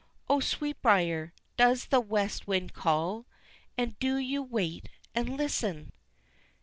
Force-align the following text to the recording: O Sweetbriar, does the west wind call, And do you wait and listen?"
O 0.27 0.39
Sweetbriar, 0.39 1.31
does 1.57 1.85
the 1.85 1.99
west 1.99 2.47
wind 2.47 2.73
call, 2.73 3.27
And 3.77 3.99
do 3.99 4.17
you 4.17 4.41
wait 4.41 4.89
and 5.13 5.37
listen?" 5.37 5.91